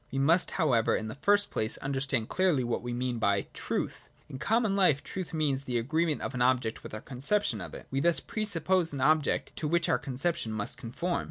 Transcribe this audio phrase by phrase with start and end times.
[0.11, 4.09] We must however in the first place un derstand clearly what we mean by Truth.
[4.29, 7.85] In common life) truth means the agreement of an object with our conception' of it.
[7.91, 11.19] We thus pre suppose an object to which our concep tion must conform.